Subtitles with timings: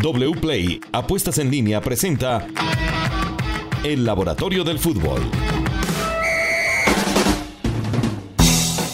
[0.00, 2.46] WPLAY Apuestas en línea presenta
[3.82, 5.20] El Laboratorio del Fútbol.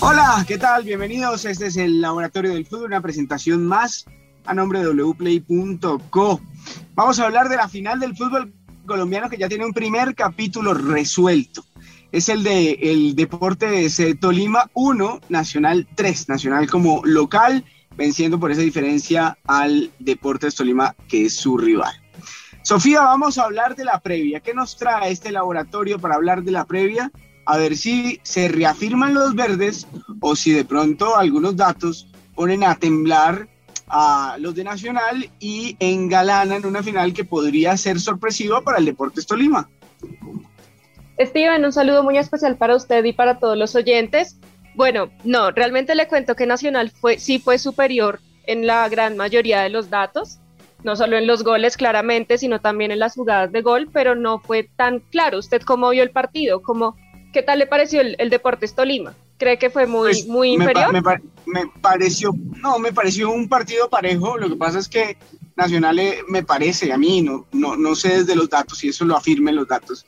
[0.01, 0.85] Hola, ¿qué tal?
[0.85, 1.45] Bienvenidos.
[1.45, 4.07] Este es el Laboratorio del Fútbol, una presentación más
[4.47, 6.41] a nombre de wplay.co.
[6.95, 8.55] Vamos a hablar de la final del fútbol
[8.87, 11.67] colombiano que ya tiene un primer capítulo resuelto.
[12.13, 17.63] Es el de el Deportes Tolima 1, Nacional 3, Nacional como local
[17.97, 21.95] venciendo por esa diferencia al Deportes Tolima, que es su rival.
[22.63, 24.41] Sofía, vamos a hablar de la previa.
[24.41, 27.13] ¿Qué nos trae este laboratorio para hablar de la previa?
[27.45, 29.87] A ver si se reafirman los verdes
[30.21, 33.49] o si de pronto algunos datos ponen a temblar
[33.87, 39.27] a los de Nacional y engalanan una final que podría ser sorpresiva para el Deportes
[39.27, 39.69] Tolima.
[41.21, 44.39] Steven, un saludo muy especial para usted y para todos los oyentes.
[44.75, 49.63] Bueno, no, realmente le cuento que Nacional fue, sí fue superior en la gran mayoría
[49.63, 50.39] de los datos,
[50.83, 54.39] no solo en los goles claramente, sino también en las jugadas de gol, pero no
[54.39, 55.39] fue tan claro.
[55.39, 56.61] ¿Usted cómo vio el partido?
[56.61, 56.97] ¿Cómo,
[57.33, 59.15] ¿Qué tal le pareció el, Deportes Tolima?
[59.39, 60.93] ¿Cree que fue muy, pues, muy inferior?
[61.47, 64.37] Me, pareció, no, me pareció un partido parejo.
[64.39, 65.17] Lo que pasa es que
[65.57, 69.05] Nacional eh, me parece, a mí, no, no, no sé desde los datos, si eso
[69.05, 70.07] lo afirmen los datos,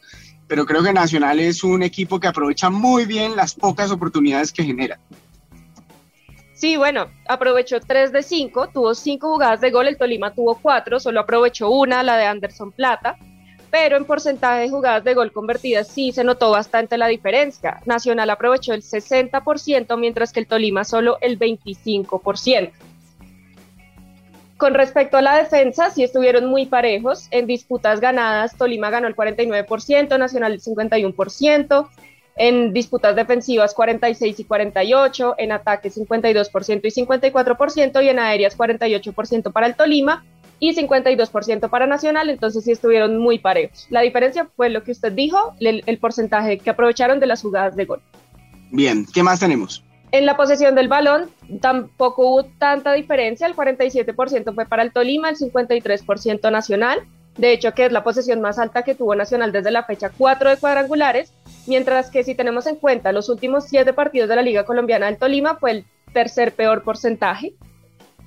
[0.49, 4.65] pero creo que Nacional es un equipo que aprovecha muy bien las pocas oportunidades que
[4.65, 4.99] genera.
[6.55, 11.01] Sí, bueno, aprovechó 3 de 5, tuvo 5 jugadas de gol, el Tolima tuvo 4,
[11.01, 13.19] solo aprovechó una, la de Anderson Plata,
[13.71, 17.83] pero en porcentaje de jugadas de gol convertidas sí se notó bastante la diferencia.
[17.85, 22.71] Nacional aprovechó el 60%, mientras que el Tolima solo el 25%.
[24.57, 27.29] Con respecto a la defensa, sí estuvieron muy parejos.
[27.31, 31.89] En disputas ganadas, Tolima ganó el 49%, Nacional el 51%.
[32.39, 35.35] En disputas defensivas, 46 y 48.
[35.39, 38.05] En ataques, 52% y 54%.
[38.05, 40.25] Y en aéreas, 48% para el Tolima
[40.59, 42.31] y 52% para Nacional.
[42.31, 43.87] Entonces sí estuvieron muy parejos.
[43.91, 47.77] La diferencia fue lo que usted dijo, el, el porcentaje que aprovecharon de las jugadas
[47.77, 48.01] de gol.
[48.71, 49.85] Bien, ¿qué más tenemos?
[50.17, 51.29] En la posesión del balón
[51.61, 57.01] tampoco hubo tanta diferencia, el 47% fue para el Tolima, el 53% Nacional,
[57.37, 60.49] de hecho que es la posesión más alta que tuvo Nacional desde la fecha 4
[60.49, 61.35] de cuadrangulares,
[61.67, 65.19] mientras que si tenemos en cuenta los últimos 7 partidos de la Liga Colombiana del
[65.19, 65.85] Tolima fue el
[66.15, 67.53] tercer peor porcentaje.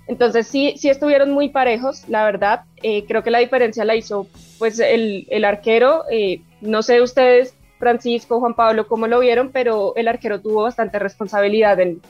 [0.07, 2.65] Entonces sí, sí estuvieron muy parejos, la verdad.
[2.83, 4.27] Eh, creo que la diferencia la hizo
[4.59, 6.03] pues el, el arquero.
[6.11, 10.99] Eh, no sé ustedes Francisco, Juan Pablo, cómo lo vieron, pero el arquero tuvo bastante
[10.99, 12.01] responsabilidad en,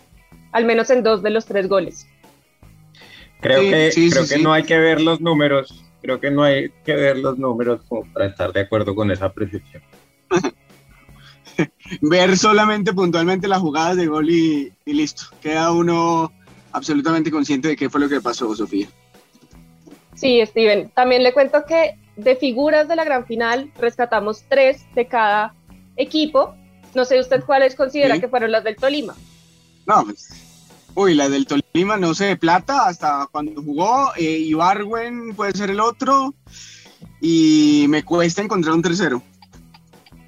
[0.51, 2.07] al menos en dos de los tres goles.
[3.39, 6.93] Creo que, creo que no hay que ver los números, creo que no hay que
[6.93, 7.81] ver los números
[8.11, 9.81] para estar de acuerdo con esa percepción.
[12.01, 15.23] ver solamente puntualmente las jugadas de gol y, y listo.
[15.41, 16.33] Queda uno
[16.71, 18.87] absolutamente consciente de qué fue lo que pasó, Sofía.
[20.15, 20.89] Sí, Steven.
[20.89, 25.55] También le cuento que de figuras de la gran final rescatamos tres de cada
[25.99, 26.55] equipo.
[26.95, 29.15] No sé usted cuáles considera que fueron las del Tolima.
[29.85, 30.29] No, pues,
[30.95, 35.69] uy, las del Tolima, no sé, de plata, hasta cuando jugó, eh, Ibarwen puede ser
[35.69, 36.33] el otro,
[37.21, 39.21] y me cuesta encontrar un tercero.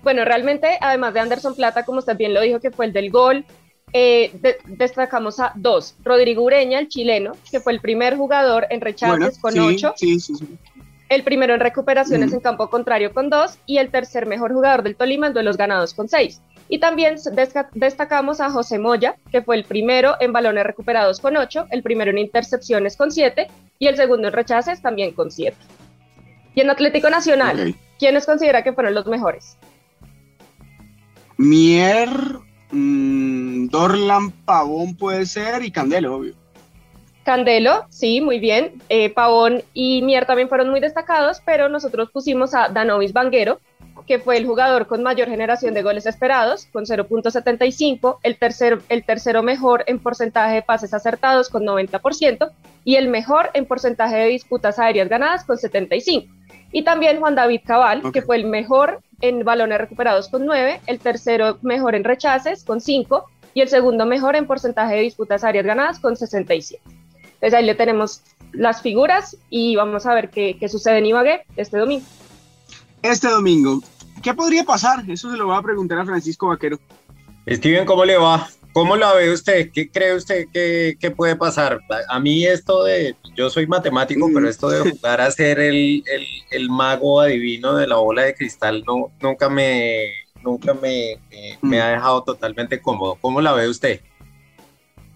[0.03, 3.11] Bueno, realmente, además de Anderson Plata, como usted bien lo dijo, que fue el del
[3.11, 3.45] gol,
[3.93, 4.31] eh,
[4.65, 5.95] destacamos a dos.
[6.03, 9.93] Rodrigo Ureña, el chileno, que fue el primer jugador en rechaces con ocho.
[9.97, 10.47] Sí, sí, sí
[11.11, 14.95] el primero en recuperaciones en campo contrario con dos y el tercer mejor jugador del
[14.95, 16.41] Tolima en duelos ganados con seis.
[16.69, 17.17] Y también
[17.73, 22.11] destacamos a José Moya, que fue el primero en balones recuperados con ocho, el primero
[22.11, 25.57] en intercepciones con siete y el segundo en rechaces también con siete.
[26.55, 29.57] Y en Atlético Nacional, ¿quiénes considera que fueron los mejores?
[31.35, 32.09] Mier,
[32.71, 36.40] mm, Dorlan, Pavón puede ser y Candelo, obvio.
[37.23, 38.81] Candelo, sí, muy bien.
[38.89, 43.59] Eh, Pavón y Mier también fueron muy destacados, pero nosotros pusimos a Danovis Banguero,
[44.07, 49.03] que fue el jugador con mayor generación de goles esperados, con 0.75, el, tercer, el
[49.03, 52.51] tercero mejor en porcentaje de pases acertados, con 90%,
[52.83, 56.27] y el mejor en porcentaje de disputas aéreas ganadas, con 75%.
[56.73, 60.99] Y también Juan David Cabal, que fue el mejor en balones recuperados, con 9, el
[60.99, 65.65] tercero mejor en rechaces, con 5, y el segundo mejor en porcentaje de disputas aéreas
[65.65, 67.00] ganadas, con 67.
[67.41, 68.21] Entonces ahí le tenemos
[68.51, 72.05] las figuras y vamos a ver qué, sucede en Ibagué este domingo.
[73.01, 73.81] Este domingo,
[74.21, 75.03] ¿qué podría pasar?
[75.09, 76.79] Eso se lo voy a preguntar a Francisco Vaquero.
[77.47, 78.47] Steven, ¿cómo le va?
[78.73, 79.71] ¿Cómo la ve usted?
[79.73, 81.79] ¿Qué cree usted que, puede pasar?
[82.09, 86.03] A mí esto de, yo soy matemático, pero esto de jugar a ser el,
[86.69, 90.11] mago adivino de la bola de cristal no, nunca me,
[90.43, 91.17] nunca me,
[91.63, 93.17] me ha dejado totalmente cómodo.
[93.19, 93.99] ¿Cómo la ve usted?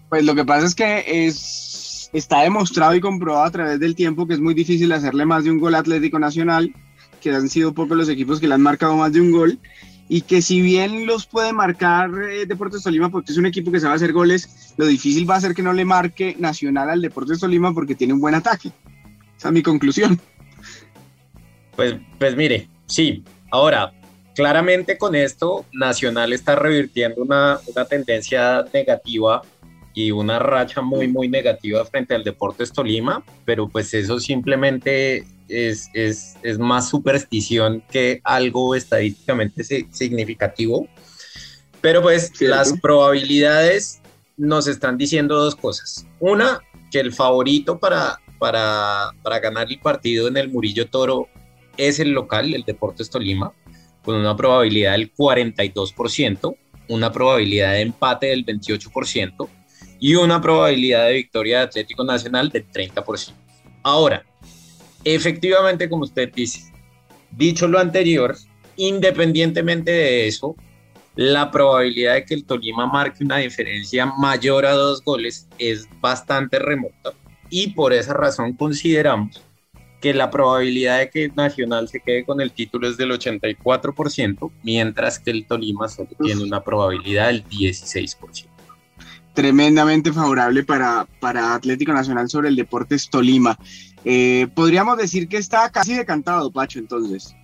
[0.08, 1.85] Pues lo que pasa es que es
[2.18, 5.50] está demostrado y comprobado a través del tiempo que es muy difícil hacerle más de
[5.50, 6.74] un gol Atlético Nacional,
[7.20, 9.58] que han sido pocos los equipos que le han marcado más de un gol,
[10.08, 13.80] y que si bien los puede marcar eh, Deportes Tolima porque es un equipo que
[13.80, 17.40] sabe hacer goles, lo difícil va a ser que no le marque Nacional al Deportes
[17.40, 18.70] Tolima porque tiene un buen ataque.
[19.36, 20.20] Esa es mi conclusión.
[21.74, 23.22] Pues, pues mire, sí.
[23.50, 23.92] Ahora,
[24.34, 29.42] claramente con esto, Nacional está revirtiendo una, una tendencia negativa
[29.96, 35.88] y una racha muy, muy negativa frente al Deportes Tolima, pero pues eso simplemente es,
[35.94, 40.86] es, es más superstición que algo estadísticamente significativo.
[41.80, 44.02] Pero pues las probabilidades
[44.36, 46.06] nos están diciendo dos cosas.
[46.20, 46.60] Una,
[46.90, 51.26] que el favorito para, para, para ganar el partido en el Murillo Toro
[51.78, 53.54] es el local, el Deportes Tolima,
[54.04, 56.54] con una probabilidad del 42%,
[56.88, 59.48] una probabilidad de empate del 28%
[59.98, 63.32] y una probabilidad de victoria de Atlético Nacional del 30%.
[63.82, 64.24] Ahora,
[65.04, 66.72] efectivamente, como usted dice,
[67.30, 68.36] dicho lo anterior,
[68.76, 70.56] independientemente de eso,
[71.14, 76.58] la probabilidad de que el Tolima marque una diferencia mayor a dos goles es bastante
[76.58, 77.12] remota
[77.48, 79.42] y por esa razón consideramos
[80.00, 85.18] que la probabilidad de que Nacional se quede con el título es del 84%, mientras
[85.18, 88.55] que el Tolima solo tiene una probabilidad del 16%
[89.36, 93.56] tremendamente favorable para, para Atlético Nacional sobre el Deportes Tolima.
[94.02, 97.36] Eh, podríamos decir que está casi decantado, Pacho, entonces.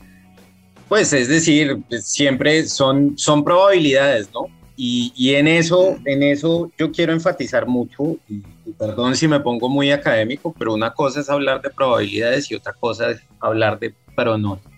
[0.88, 4.46] Pues es decir, siempre son, son probabilidades, ¿no?
[4.74, 8.42] Y, y en eso, en eso yo quiero enfatizar mucho, y,
[8.78, 12.72] perdón si me pongo muy académico, pero una cosa es hablar de probabilidades y otra
[12.72, 14.70] cosa es hablar de pronóstico.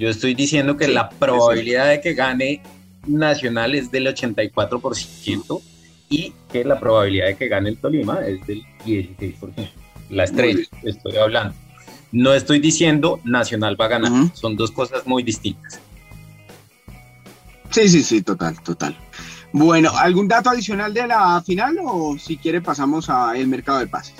[0.00, 2.62] Yo estoy diciendo que la probabilidad de que gane
[3.06, 5.62] Nacional es del 84%
[6.08, 9.70] y que la probabilidad de que gane el Tolima es del 16%.
[10.10, 11.54] La estrella, estoy hablando.
[12.12, 15.80] No estoy diciendo Nacional va a ganar, son dos cosas muy distintas.
[17.70, 18.96] Sí, sí, sí, total, total.
[19.52, 24.14] Bueno, ¿algún dato adicional de la final o si quiere pasamos al mercado de pases?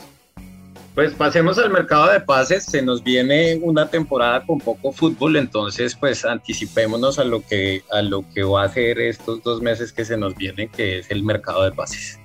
[0.96, 5.94] Pues pasemos al mercado de pases, se nos viene una temporada con poco fútbol, entonces
[5.94, 10.06] pues anticipémonos a lo que a lo que va a ser estos dos meses que
[10.06, 12.18] se nos vienen, que es el mercado de pases.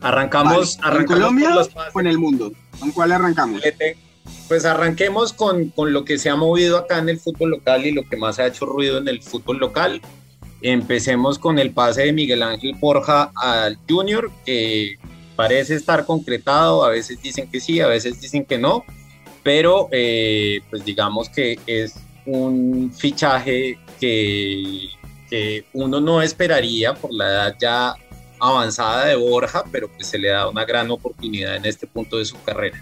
[0.00, 1.50] Arrancamos, ¿En Colombia
[1.94, 2.50] o en el mundo?
[2.78, 3.60] ¿Con cuál arrancamos?
[4.48, 7.92] Pues arranquemos con, con lo que se ha movido acá en el fútbol local y
[7.92, 10.00] lo que más ha hecho ruido en el fútbol local.
[10.62, 14.98] Empecemos con el pase de Miguel Ángel Borja al Junior, que
[15.40, 18.84] parece estar concretado, a veces dicen que sí, a veces dicen que no,
[19.42, 21.94] pero eh, pues digamos que es
[22.26, 24.90] un fichaje que,
[25.30, 27.94] que, uno no esperaría por la edad ya
[28.38, 32.26] avanzada de Borja, pero pues se le da una gran oportunidad en este punto de
[32.26, 32.78] su carrera.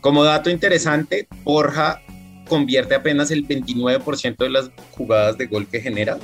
[0.00, 2.00] Como dato interesante, Borja
[2.48, 6.16] convierte apenas el 29% de las jugadas de gol que genera.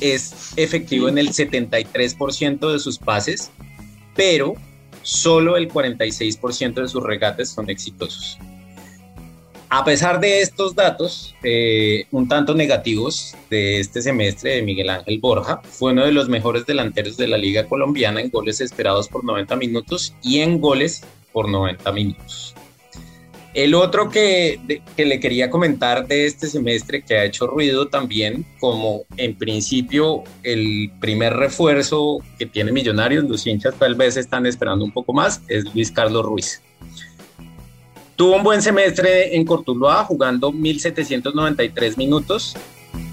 [0.00, 3.50] Es efectivo en el 73% de sus pases
[4.16, 4.54] pero
[5.02, 8.38] solo el 46% de sus regates son exitosos.
[9.68, 15.18] A pesar de estos datos, eh, un tanto negativos de este semestre de Miguel Ángel
[15.18, 19.24] Borja, fue uno de los mejores delanteros de la Liga Colombiana en goles esperados por
[19.24, 21.02] 90 minutos y en goles
[21.32, 22.54] por 90 minutos.
[23.56, 24.60] El otro que,
[24.98, 30.92] le quería comentar de este semestre que ha hecho ruido también, como en principio el
[31.00, 35.64] primer refuerzo que tiene Millonarios, los hinchas tal vez están esperando un poco más, es
[35.74, 36.60] Luis Carlos Ruiz.
[38.14, 42.54] Tuvo un buen semestre en Cortuluá, jugando 1.793 minutos,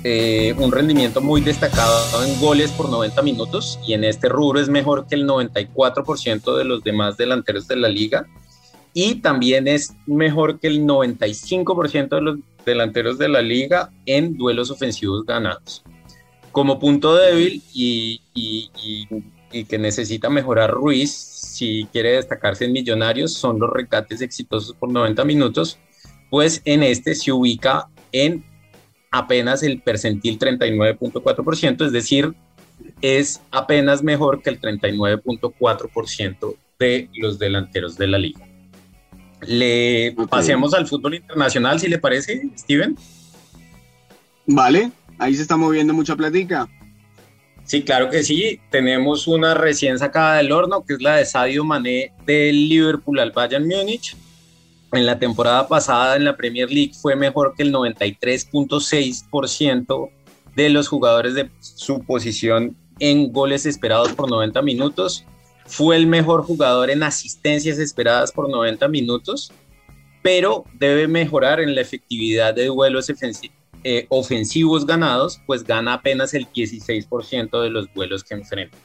[0.04, 4.68] eh, un rendimiento muy destacado en goles por 90 minutos y en este rubro es
[4.68, 8.28] mejor que el 94% de los demás delanteros de la liga
[8.94, 14.70] y también es mejor que el 95% de los delanteros de la liga en duelos
[14.72, 15.84] ofensivos ganados.
[16.52, 18.22] Como punto débil y,
[19.68, 25.26] que necesita mejorar Ruiz, si quiere destacarse en Millonarios, son los recates exitosos por 90
[25.26, 25.80] minutos,
[26.30, 28.44] pues en este se ubica en
[29.12, 32.34] apenas el percentil 39.4%, es decir,
[33.02, 38.53] es apenas mejor que el 39.4% de los delanteros de la liga.
[39.48, 42.98] Le pasemos al fútbol internacional, si le parece, Steven.
[44.46, 46.70] Vale, ahí se está moviendo mucha plática.
[47.66, 48.60] Sí, claro que sí.
[48.70, 53.32] Tenemos una recién sacada del horno, que es la de Sadio Mané del Liverpool al
[53.32, 54.18] Bayern Múnich.
[54.92, 60.10] En la temporada pasada en la Premier League fue mejor que el 93.6%
[60.56, 65.26] de los jugadores de su posición en goles esperados por 90 minutos
[65.66, 69.52] fue el mejor jugador en asistencias esperadas por 90 minutos,
[70.22, 73.12] pero debe mejorar en la efectividad de duelos
[73.84, 78.78] eh, ofensivos ganados, pues gana apenas el 16% de los duelos que enfrenta.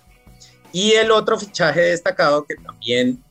[0.72, 3.22] Y el otro fichaje destacado que también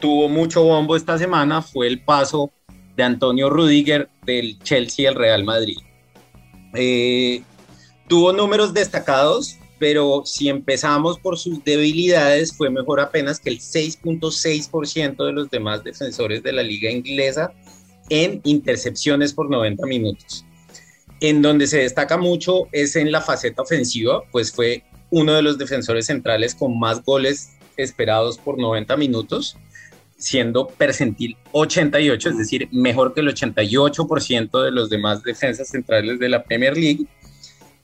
[0.00, 2.50] tuvo mucho bombo esta semana fue el paso
[2.96, 5.78] de Antonio Rudiger del Chelsea al Real Madrid.
[6.74, 7.42] Eh,
[8.08, 15.24] tuvo números destacados, pero si empezamos por sus debilidades, fue mejor apenas que el 6.6%
[15.24, 17.52] de los demás defensores de la liga inglesa
[18.10, 20.44] en intercepciones por 90 minutos.
[21.20, 25.58] En donde se destaca mucho es en la faceta ofensiva, pues fue uno de los
[25.58, 29.56] defensores centrales con más goles esperados por 90 minutos,
[30.16, 36.28] siendo percentil 88, es decir, mejor que el 88% de los demás defensas centrales de
[36.28, 37.06] la Premier League.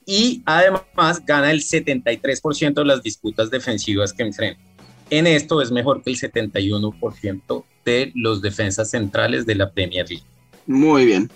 [0.05, 4.61] Y además gana el 73% de las disputas defensivas que enfrenta.
[5.09, 10.23] En esto es mejor que el 71% de los defensas centrales de la Premier League.
[10.67, 11.29] Muy bien.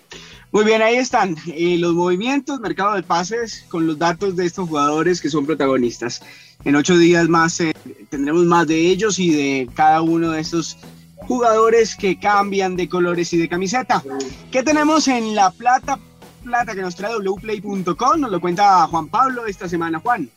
[0.51, 4.67] Muy bien, ahí están eh, los movimientos, mercado de pases, con los datos de estos
[4.67, 6.23] jugadores que son protagonistas.
[6.65, 7.73] En ocho días más eh,
[8.09, 10.77] tendremos más de ellos y de cada uno de estos
[11.17, 14.03] jugadores que cambian de colores y de camiseta.
[14.51, 15.99] ¿Qué tenemos en la plata?
[16.43, 19.99] Plata que nos trae wplay.com, nos lo cuenta Juan Pablo esta semana.
[19.99, 20.29] Juan.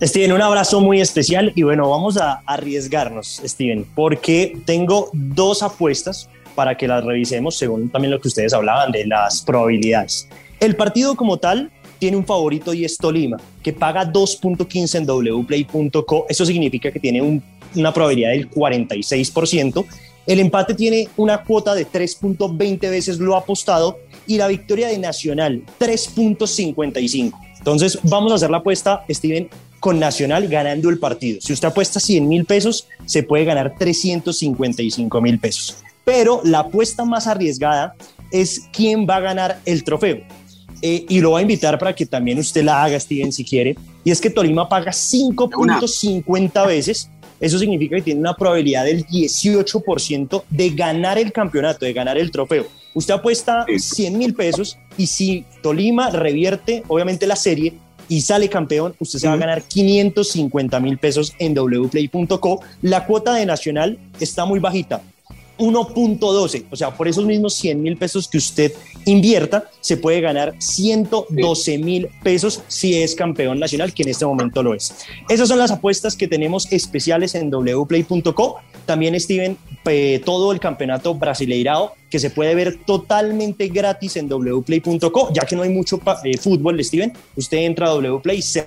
[0.00, 6.28] Steven, un abrazo muy especial y bueno, vamos a arriesgarnos, Steven, porque tengo dos apuestas
[6.54, 10.28] para que las revisemos según también lo que ustedes hablaban de las probabilidades.
[10.60, 16.26] El partido como tal tiene un favorito y es Tolima, que paga 2.15 en wplay.co.
[16.28, 17.42] Eso significa que tiene
[17.74, 19.84] una probabilidad del 46%.
[20.30, 25.64] El empate tiene una cuota de 3.20 veces lo apostado y la victoria de Nacional
[25.80, 27.32] 3.55.
[27.58, 31.40] Entonces vamos a hacer la apuesta, Steven, con Nacional ganando el partido.
[31.40, 35.76] Si usted apuesta 100 mil pesos, se puede ganar 355 mil pesos
[36.10, 37.94] pero la apuesta más arriesgada
[38.32, 40.18] es quién va a ganar el trofeo.
[40.82, 43.76] Eh, y lo voy a invitar para que también usted la haga, Steven, si quiere.
[44.02, 47.08] Y es que Tolima paga 5.50 veces.
[47.40, 52.30] Eso significa que tiene una probabilidad del 18% de ganar el campeonato, de ganar el
[52.30, 52.66] trofeo.
[52.92, 57.74] Usted apuesta 100 mil pesos y si Tolima revierte, obviamente, la serie
[58.08, 62.60] y sale campeón, usted se va a ganar 550 mil pesos en wplay.co.
[62.82, 65.00] La cuota de Nacional está muy bajita,
[65.60, 66.64] 1.12.
[66.70, 68.72] O sea, por esos mismos 100 mil pesos que usted
[69.04, 74.62] invierta, se puede ganar 112 mil pesos si es campeón nacional, que en este momento
[74.62, 74.94] lo es.
[75.28, 78.60] Esas son las apuestas que tenemos especiales en wplay.co.
[78.90, 79.56] También, Steven,
[80.24, 85.62] todo el campeonato brasileirao que se puede ver totalmente gratis en wplay.co, ya que no
[85.62, 87.12] hay mucho eh, fútbol, Steven.
[87.36, 88.66] Usted entra a wplay se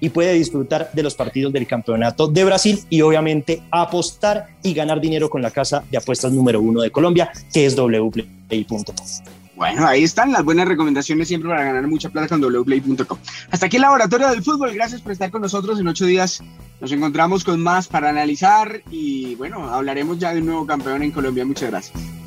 [0.00, 5.00] y puede disfrutar de los partidos del campeonato de Brasil y obviamente apostar y ganar
[5.00, 8.92] dinero con la casa de apuestas número uno de Colombia, que es wplay.co.
[9.58, 13.18] Bueno, ahí están las buenas recomendaciones siempre para ganar mucha plata con wplay.com.
[13.50, 14.72] Hasta aquí el Laboratorio del Fútbol.
[14.72, 15.80] Gracias por estar con nosotros.
[15.80, 16.40] En ocho días
[16.80, 21.10] nos encontramos con más para analizar y bueno, hablaremos ya de un nuevo campeón en
[21.10, 21.44] Colombia.
[21.44, 22.17] Muchas gracias.